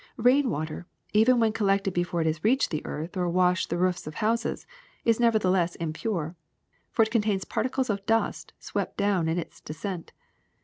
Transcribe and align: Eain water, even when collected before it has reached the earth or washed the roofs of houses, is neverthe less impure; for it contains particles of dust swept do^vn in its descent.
Eain 0.17 0.45
water, 0.45 0.87
even 1.13 1.39
when 1.39 1.53
collected 1.53 1.93
before 1.93 2.21
it 2.21 2.25
has 2.25 2.43
reached 2.43 2.71
the 2.71 2.83
earth 2.87 3.15
or 3.15 3.29
washed 3.29 3.69
the 3.69 3.77
roofs 3.77 4.07
of 4.07 4.15
houses, 4.15 4.65
is 5.05 5.19
neverthe 5.19 5.51
less 5.51 5.75
impure; 5.75 6.35
for 6.89 7.03
it 7.03 7.11
contains 7.11 7.45
particles 7.45 7.87
of 7.91 8.03
dust 8.07 8.51
swept 8.57 8.97
do^vn 8.97 9.29
in 9.29 9.37
its 9.37 9.61
descent. 9.61 10.11